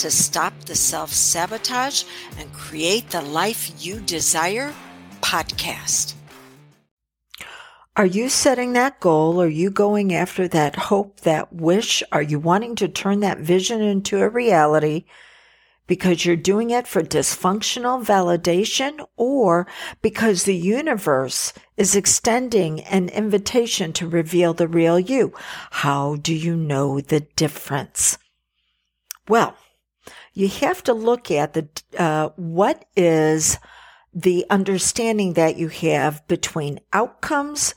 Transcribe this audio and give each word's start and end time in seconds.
to 0.00 0.10
Stop 0.10 0.58
the 0.64 0.74
Self 0.74 1.12
Sabotage 1.12 2.04
and 2.38 2.50
Create 2.54 3.10
the 3.10 3.20
Life 3.20 3.84
You 3.84 4.00
Desire 4.00 4.72
podcast. 5.20 6.14
Are 7.96 8.06
you 8.06 8.30
setting 8.30 8.72
that 8.72 8.98
goal? 9.00 9.42
Are 9.42 9.46
you 9.46 9.70
going 9.70 10.14
after 10.14 10.48
that 10.48 10.74
hope, 10.74 11.20
that 11.20 11.52
wish? 11.52 12.02
Are 12.12 12.22
you 12.22 12.38
wanting 12.38 12.76
to 12.76 12.88
turn 12.88 13.20
that 13.20 13.40
vision 13.40 13.82
into 13.82 14.22
a 14.22 14.30
reality 14.30 15.04
because 15.86 16.24
you're 16.24 16.34
doing 16.34 16.70
it 16.70 16.86
for 16.86 17.02
dysfunctional 17.02 18.02
validation 18.02 19.06
or 19.18 19.66
because 20.00 20.44
the 20.44 20.56
universe 20.56 21.52
is 21.76 21.94
extending 21.94 22.80
an 22.84 23.10
invitation 23.10 23.92
to 23.92 24.08
reveal 24.08 24.54
the 24.54 24.68
real 24.68 24.98
you? 24.98 25.34
How 25.70 26.16
do 26.16 26.34
you 26.34 26.56
know 26.56 27.02
the 27.02 27.20
difference? 27.20 28.16
Well, 29.28 29.54
you 30.32 30.48
have 30.48 30.82
to 30.84 30.92
look 30.92 31.30
at 31.30 31.54
the 31.54 31.68
uh, 31.98 32.30
what 32.36 32.84
is 32.96 33.58
the 34.12 34.44
understanding 34.50 35.34
that 35.34 35.56
you 35.56 35.68
have 35.68 36.26
between 36.26 36.80
outcomes 36.92 37.74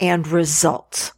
and 0.00 0.26
results. 0.26 1.12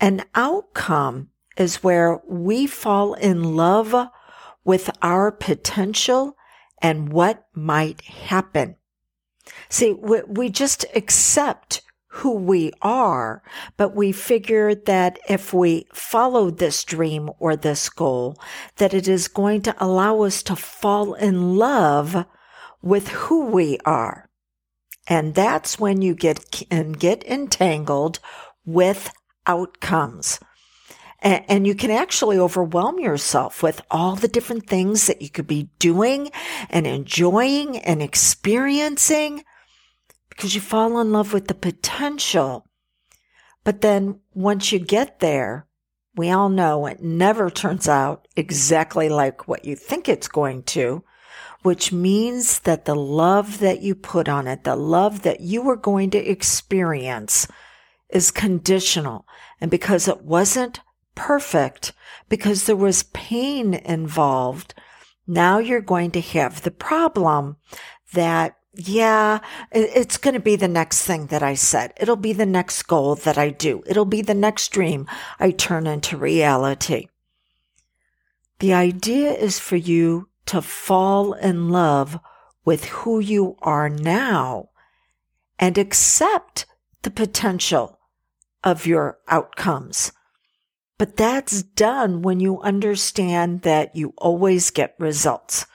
An 0.00 0.24
outcome 0.34 1.30
is 1.56 1.82
where 1.82 2.20
we 2.28 2.66
fall 2.66 3.14
in 3.14 3.56
love 3.56 4.08
with 4.64 4.90
our 5.02 5.32
potential 5.32 6.36
and 6.80 7.12
what 7.12 7.46
might 7.54 8.02
happen. 8.02 8.76
See, 9.68 9.92
we, 9.92 10.22
we 10.22 10.50
just 10.50 10.84
accept 10.94 11.82
who 12.08 12.34
we 12.34 12.72
are, 12.80 13.42
but 13.76 13.94
we 13.94 14.12
figure 14.12 14.74
that 14.74 15.18
if 15.28 15.52
we 15.52 15.86
follow 15.92 16.50
this 16.50 16.82
dream 16.84 17.30
or 17.38 17.54
this 17.54 17.88
goal, 17.90 18.36
that 18.76 18.94
it 18.94 19.06
is 19.06 19.28
going 19.28 19.62
to 19.62 19.76
allow 19.78 20.22
us 20.22 20.42
to 20.44 20.56
fall 20.56 21.14
in 21.14 21.56
love 21.56 22.24
with 22.80 23.08
who 23.08 23.46
we 23.46 23.78
are. 23.84 24.28
And 25.06 25.34
that's 25.34 25.78
when 25.78 26.02
you 26.02 26.14
get 26.14 26.62
and 26.70 26.98
get 26.98 27.24
entangled 27.24 28.20
with 28.64 29.12
outcomes. 29.46 30.40
And 31.20 31.66
you 31.66 31.74
can 31.74 31.90
actually 31.90 32.38
overwhelm 32.38 33.00
yourself 33.00 33.60
with 33.60 33.80
all 33.90 34.14
the 34.14 34.28
different 34.28 34.68
things 34.68 35.08
that 35.08 35.20
you 35.20 35.28
could 35.28 35.48
be 35.48 35.68
doing 35.80 36.30
and 36.70 36.86
enjoying 36.86 37.78
and 37.78 38.00
experiencing 38.00 39.42
because 40.38 40.54
you 40.54 40.60
fall 40.60 41.00
in 41.00 41.10
love 41.10 41.32
with 41.32 41.48
the 41.48 41.54
potential. 41.54 42.64
But 43.64 43.80
then 43.80 44.20
once 44.34 44.70
you 44.70 44.78
get 44.78 45.18
there, 45.18 45.66
we 46.14 46.30
all 46.30 46.48
know 46.48 46.86
it 46.86 47.02
never 47.02 47.50
turns 47.50 47.88
out 47.88 48.28
exactly 48.36 49.08
like 49.08 49.48
what 49.48 49.64
you 49.64 49.74
think 49.74 50.08
it's 50.08 50.28
going 50.28 50.62
to, 50.62 51.02
which 51.62 51.90
means 51.90 52.60
that 52.60 52.84
the 52.84 52.94
love 52.94 53.58
that 53.58 53.82
you 53.82 53.96
put 53.96 54.28
on 54.28 54.46
it, 54.46 54.62
the 54.62 54.76
love 54.76 55.22
that 55.22 55.40
you 55.40 55.60
were 55.60 55.76
going 55.76 56.10
to 56.10 56.18
experience 56.18 57.48
is 58.08 58.30
conditional. 58.30 59.26
And 59.60 59.72
because 59.72 60.06
it 60.06 60.22
wasn't 60.22 60.78
perfect, 61.16 61.92
because 62.28 62.66
there 62.66 62.76
was 62.76 63.02
pain 63.02 63.74
involved, 63.74 64.72
now 65.26 65.58
you're 65.58 65.80
going 65.80 66.12
to 66.12 66.20
have 66.20 66.62
the 66.62 66.70
problem 66.70 67.56
that 68.12 68.57
yeah, 68.74 69.40
it's 69.72 70.18
going 70.18 70.34
to 70.34 70.40
be 70.40 70.56
the 70.56 70.68
next 70.68 71.02
thing 71.02 71.26
that 71.26 71.42
I 71.42 71.54
set. 71.54 71.96
It'll 72.00 72.16
be 72.16 72.32
the 72.32 72.46
next 72.46 72.82
goal 72.84 73.14
that 73.16 73.38
I 73.38 73.50
do. 73.50 73.82
It'll 73.86 74.04
be 74.04 74.22
the 74.22 74.34
next 74.34 74.68
dream 74.68 75.06
I 75.40 75.50
turn 75.50 75.86
into 75.86 76.16
reality. 76.16 77.08
The 78.60 78.74
idea 78.74 79.32
is 79.32 79.58
for 79.58 79.76
you 79.76 80.28
to 80.46 80.60
fall 80.62 81.32
in 81.32 81.70
love 81.70 82.18
with 82.64 82.84
who 82.86 83.20
you 83.20 83.56
are 83.62 83.88
now 83.88 84.70
and 85.58 85.78
accept 85.78 86.66
the 87.02 87.10
potential 87.10 87.98
of 88.64 88.86
your 88.86 89.18
outcomes. 89.28 90.12
But 90.98 91.16
that's 91.16 91.62
done 91.62 92.22
when 92.22 92.40
you 92.40 92.60
understand 92.60 93.62
that 93.62 93.94
you 93.94 94.12
always 94.18 94.70
get 94.70 94.94
results. 94.98 95.66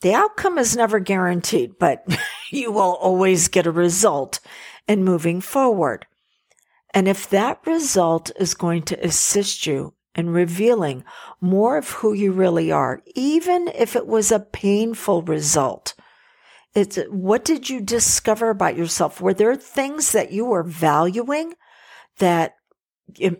The 0.00 0.14
outcome 0.14 0.58
is 0.58 0.76
never 0.76 0.98
guaranteed, 0.98 1.78
but 1.78 2.04
you 2.50 2.72
will 2.72 2.94
always 3.00 3.48
get 3.48 3.66
a 3.66 3.70
result 3.70 4.40
in 4.88 5.04
moving 5.04 5.40
forward. 5.40 6.06
And 6.92 7.06
if 7.06 7.28
that 7.30 7.60
result 7.66 8.30
is 8.38 8.54
going 8.54 8.82
to 8.84 9.04
assist 9.04 9.66
you 9.66 9.94
in 10.14 10.30
revealing 10.30 11.04
more 11.40 11.76
of 11.76 11.90
who 11.90 12.12
you 12.12 12.32
really 12.32 12.72
are, 12.72 13.02
even 13.14 13.68
if 13.68 13.94
it 13.94 14.06
was 14.06 14.32
a 14.32 14.40
painful 14.40 15.22
result, 15.22 15.94
it's 16.74 16.98
what 17.08 17.44
did 17.44 17.68
you 17.68 17.80
discover 17.80 18.50
about 18.50 18.76
yourself? 18.76 19.20
Were 19.20 19.34
there 19.34 19.54
things 19.54 20.12
that 20.12 20.32
you 20.32 20.44
were 20.44 20.62
valuing 20.62 21.54
that 22.18 22.56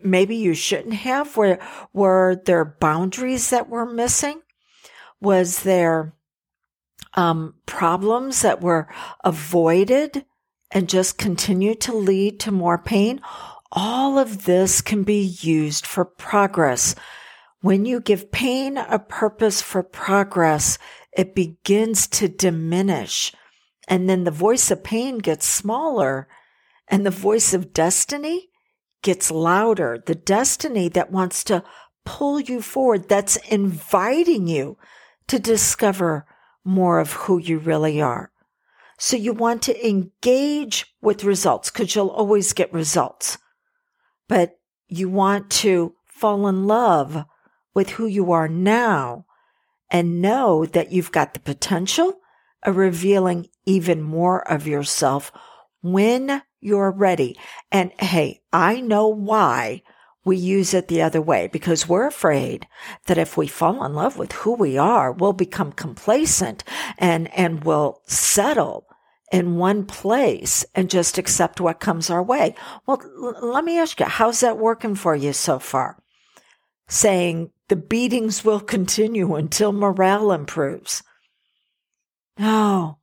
maybe 0.02 0.36
you 0.36 0.54
shouldn't 0.54 0.94
have? 0.94 1.36
Were, 1.36 1.58
were 1.92 2.40
there 2.44 2.64
boundaries 2.64 3.50
that 3.50 3.68
were 3.68 3.86
missing? 3.86 4.42
Was 5.20 5.62
there 5.62 6.14
um, 7.14 7.54
problems 7.66 8.42
that 8.42 8.60
were 8.60 8.88
avoided 9.24 10.24
and 10.70 10.88
just 10.88 11.18
continue 11.18 11.74
to 11.74 11.92
lead 11.92 12.40
to 12.40 12.52
more 12.52 12.78
pain, 12.78 13.20
all 13.72 14.18
of 14.18 14.44
this 14.44 14.80
can 14.80 15.02
be 15.02 15.22
used 15.40 15.86
for 15.86 16.04
progress. 16.04 16.94
When 17.60 17.84
you 17.84 18.00
give 18.00 18.32
pain 18.32 18.78
a 18.78 18.98
purpose 18.98 19.60
for 19.60 19.82
progress, 19.82 20.78
it 21.12 21.34
begins 21.34 22.06
to 22.08 22.28
diminish. 22.28 23.32
And 23.88 24.08
then 24.08 24.24
the 24.24 24.30
voice 24.30 24.70
of 24.70 24.84
pain 24.84 25.18
gets 25.18 25.46
smaller 25.46 26.28
and 26.88 27.04
the 27.04 27.10
voice 27.10 27.52
of 27.52 27.72
destiny 27.72 28.50
gets 29.02 29.30
louder. 29.30 30.02
The 30.04 30.14
destiny 30.14 30.88
that 30.90 31.10
wants 31.10 31.44
to 31.44 31.64
pull 32.04 32.40
you 32.40 32.62
forward, 32.62 33.08
that's 33.08 33.36
inviting 33.36 34.46
you 34.46 34.78
to 35.28 35.38
discover 35.38 36.26
more 36.64 37.00
of 37.00 37.12
who 37.12 37.38
you 37.38 37.58
really 37.58 38.00
are. 38.00 38.30
So 38.98 39.16
you 39.16 39.32
want 39.32 39.62
to 39.62 39.88
engage 39.88 40.86
with 41.00 41.24
results 41.24 41.70
because 41.70 41.94
you'll 41.94 42.08
always 42.08 42.52
get 42.52 42.72
results, 42.72 43.38
but 44.28 44.58
you 44.88 45.08
want 45.08 45.50
to 45.50 45.94
fall 46.06 46.46
in 46.48 46.66
love 46.66 47.24
with 47.74 47.90
who 47.90 48.06
you 48.06 48.32
are 48.32 48.48
now 48.48 49.24
and 49.90 50.20
know 50.20 50.66
that 50.66 50.92
you've 50.92 51.12
got 51.12 51.34
the 51.34 51.40
potential 51.40 52.20
of 52.62 52.76
revealing 52.76 53.48
even 53.64 54.02
more 54.02 54.46
of 54.50 54.66
yourself 54.66 55.32
when 55.82 56.42
you're 56.60 56.90
ready. 56.90 57.38
And 57.72 57.92
hey, 57.98 58.42
I 58.52 58.80
know 58.80 59.08
why 59.08 59.82
we 60.24 60.36
use 60.36 60.74
it 60.74 60.88
the 60.88 61.02
other 61.02 61.20
way 61.20 61.48
because 61.48 61.88
we're 61.88 62.06
afraid 62.06 62.66
that 63.06 63.18
if 63.18 63.36
we 63.36 63.46
fall 63.46 63.84
in 63.84 63.94
love 63.94 64.18
with 64.18 64.32
who 64.32 64.54
we 64.54 64.76
are, 64.76 65.12
we'll 65.12 65.32
become 65.32 65.72
complacent 65.72 66.62
and, 66.98 67.32
and 67.36 67.64
we'll 67.64 68.02
settle 68.06 68.86
in 69.32 69.56
one 69.56 69.86
place 69.86 70.64
and 70.74 70.90
just 70.90 71.16
accept 71.16 71.60
what 71.60 71.80
comes 71.80 72.10
our 72.10 72.22
way. 72.22 72.54
Well, 72.86 73.00
l- 73.02 73.50
let 73.50 73.64
me 73.64 73.78
ask 73.78 73.98
you, 74.00 74.06
how's 74.06 74.40
that 74.40 74.58
working 74.58 74.94
for 74.94 75.14
you 75.14 75.32
so 75.32 75.58
far? 75.58 75.96
Saying 76.88 77.50
the 77.68 77.76
beatings 77.76 78.44
will 78.44 78.60
continue 78.60 79.36
until 79.36 79.72
morale 79.72 80.32
improves. 80.32 81.02
No. 82.38 82.98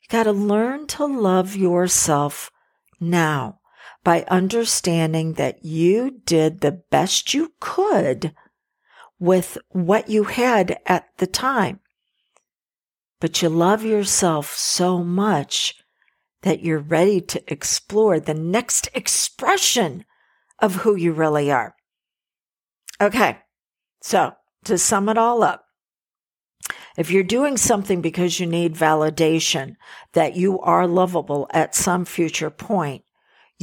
You 0.00 0.08
got 0.08 0.24
to 0.24 0.32
learn 0.32 0.86
to 0.88 1.06
love 1.06 1.54
yourself 1.54 2.50
now 2.98 3.60
by 4.04 4.24
understanding 4.28 5.34
that 5.34 5.64
you 5.64 6.20
did 6.24 6.60
the 6.60 6.72
best 6.90 7.34
you 7.34 7.52
could 7.60 8.34
with 9.18 9.58
what 9.70 10.08
you 10.08 10.24
had 10.24 10.78
at 10.86 11.06
the 11.18 11.26
time. 11.26 11.80
But 13.20 13.40
you 13.40 13.48
love 13.48 13.84
yourself 13.84 14.56
so 14.56 15.04
much 15.04 15.76
that 16.42 16.60
you're 16.62 16.80
ready 16.80 17.20
to 17.20 17.52
explore 17.52 18.18
the 18.18 18.34
next 18.34 18.88
expression 18.94 20.04
of 20.58 20.76
who 20.76 20.96
you 20.96 21.12
really 21.12 21.52
are. 21.52 21.76
Okay. 23.00 23.38
So 24.02 24.32
to 24.64 24.76
sum 24.78 25.08
it 25.08 25.16
all 25.16 25.44
up, 25.44 25.64
If 26.96 27.10
you're 27.10 27.22
doing 27.22 27.56
something 27.56 28.02
because 28.02 28.38
you 28.38 28.46
need 28.46 28.74
validation 28.74 29.76
that 30.12 30.36
you 30.36 30.60
are 30.60 30.86
lovable 30.86 31.46
at 31.50 31.74
some 31.74 32.04
future 32.04 32.50
point, 32.50 33.04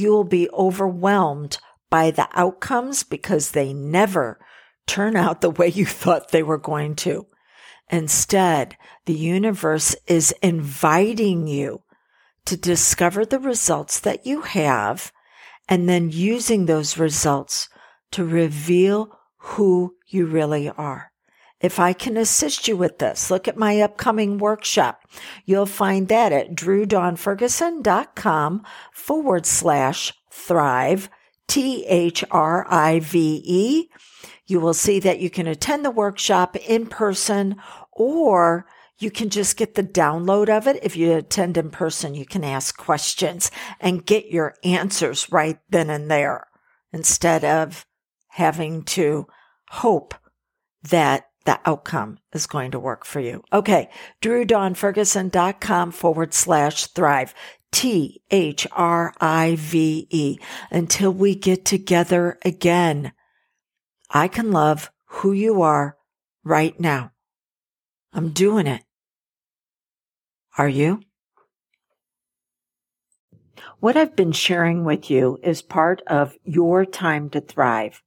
you 0.00 0.10
will 0.10 0.24
be 0.24 0.48
overwhelmed 0.50 1.58
by 1.90 2.10
the 2.10 2.28
outcomes 2.32 3.02
because 3.02 3.50
they 3.50 3.72
never 3.72 4.38
turn 4.86 5.16
out 5.16 5.40
the 5.40 5.50
way 5.50 5.68
you 5.68 5.86
thought 5.86 6.30
they 6.30 6.42
were 6.42 6.58
going 6.58 6.96
to. 6.96 7.26
Instead, 7.90 8.76
the 9.06 9.14
universe 9.14 9.94
is 10.06 10.34
inviting 10.42 11.46
you 11.46 11.82
to 12.44 12.56
discover 12.56 13.24
the 13.24 13.38
results 13.38 14.00
that 14.00 14.24
you 14.26 14.42
have 14.42 15.12
and 15.68 15.88
then 15.88 16.10
using 16.10 16.66
those 16.66 16.98
results 16.98 17.68
to 18.12 18.24
reveal 18.24 19.18
who 19.38 19.94
you 20.08 20.26
really 20.26 20.68
are. 20.68 21.09
If 21.60 21.78
I 21.78 21.92
can 21.92 22.16
assist 22.16 22.66
you 22.66 22.76
with 22.76 22.98
this, 22.98 23.30
look 23.30 23.46
at 23.46 23.56
my 23.56 23.80
upcoming 23.80 24.38
workshop. 24.38 25.02
You'll 25.44 25.66
find 25.66 26.08
that 26.08 26.32
at 26.32 26.54
drewdawnferguson.com 26.54 28.64
forward 28.92 29.46
slash 29.46 30.12
thrive, 30.30 31.08
T 31.46 31.84
H 31.86 32.24
R 32.30 32.66
I 32.68 33.00
V 33.00 33.42
E. 33.44 33.90
You 34.46 34.60
will 34.60 34.74
see 34.74 34.98
that 35.00 35.20
you 35.20 35.28
can 35.28 35.46
attend 35.46 35.84
the 35.84 35.90
workshop 35.90 36.56
in 36.56 36.86
person 36.86 37.56
or 37.92 38.66
you 38.98 39.10
can 39.10 39.28
just 39.30 39.56
get 39.56 39.74
the 39.74 39.82
download 39.82 40.48
of 40.48 40.66
it. 40.66 40.78
If 40.82 40.96
you 40.96 41.14
attend 41.14 41.56
in 41.56 41.70
person, 41.70 42.14
you 42.14 42.26
can 42.26 42.44
ask 42.44 42.76
questions 42.76 43.50
and 43.80 44.04
get 44.04 44.26
your 44.26 44.54
answers 44.62 45.32
right 45.32 45.58
then 45.70 45.90
and 45.90 46.10
there 46.10 46.46
instead 46.92 47.44
of 47.44 47.86
having 48.28 48.82
to 48.82 49.26
hope 49.70 50.14
that 50.82 51.29
the 51.50 51.58
outcome 51.68 52.16
is 52.32 52.46
going 52.46 52.70
to 52.70 52.78
work 52.78 53.04
for 53.04 53.18
you. 53.18 53.42
Okay. 53.52 53.90
DrewDawnFerguson.com 54.22 55.90
forward 55.90 56.32
slash 56.32 56.86
thrive. 56.86 57.34
T 57.72 58.22
H 58.30 58.68
R 58.70 59.12
I 59.20 59.56
V 59.58 60.06
E. 60.10 60.38
Until 60.70 61.12
we 61.12 61.34
get 61.34 61.64
together 61.64 62.38
again, 62.44 63.12
I 64.10 64.28
can 64.28 64.52
love 64.52 64.92
who 65.06 65.32
you 65.32 65.62
are 65.62 65.96
right 66.44 66.78
now. 66.78 67.10
I'm 68.12 68.30
doing 68.30 68.68
it. 68.68 68.84
Are 70.56 70.68
you? 70.68 71.00
What 73.80 73.96
I've 73.96 74.14
been 74.14 74.32
sharing 74.32 74.84
with 74.84 75.10
you 75.10 75.36
is 75.42 75.62
part 75.62 76.00
of 76.06 76.36
your 76.44 76.84
time 76.84 77.28
to 77.30 77.40
thrive. 77.40 78.02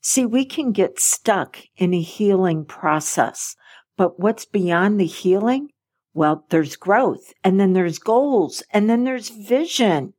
See, 0.00 0.24
we 0.24 0.44
can 0.44 0.72
get 0.72 0.98
stuck 0.98 1.58
in 1.76 1.92
a 1.92 2.00
healing 2.00 2.64
process, 2.64 3.54
but 3.96 4.18
what's 4.18 4.46
beyond 4.46 4.98
the 4.98 5.06
healing? 5.06 5.70
Well, 6.14 6.46
there's 6.50 6.76
growth 6.76 7.32
and 7.44 7.60
then 7.60 7.74
there's 7.74 7.98
goals 7.98 8.62
and 8.72 8.88
then 8.88 9.04
there's 9.04 9.28
vision. 9.28 10.14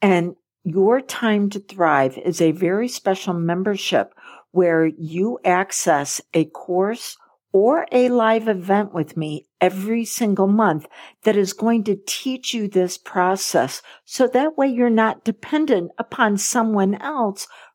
And 0.00 0.34
your 0.64 1.00
time 1.00 1.50
to 1.50 1.60
thrive 1.60 2.18
is 2.18 2.40
a 2.40 2.52
very 2.52 2.88
special 2.88 3.34
membership 3.34 4.12
where 4.50 4.86
you 4.86 5.38
access 5.44 6.20
a 6.34 6.44
course 6.46 7.16
or 7.52 7.86
a 7.92 8.08
live 8.08 8.48
event 8.48 8.94
with 8.94 9.16
me 9.16 9.46
every 9.60 10.04
single 10.04 10.46
month 10.46 10.86
that 11.24 11.36
is 11.36 11.52
going 11.52 11.84
to 11.84 11.98
teach 12.06 12.54
you 12.54 12.66
this 12.66 12.96
process. 12.98 13.82
So 14.04 14.26
that 14.28 14.56
way 14.56 14.68
you're 14.68 14.90
not 14.90 15.24
dependent 15.24 15.92
upon 15.98 16.38
someone 16.38 16.94
else 16.94 17.46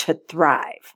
to 0.00 0.14
thrive. 0.28 0.94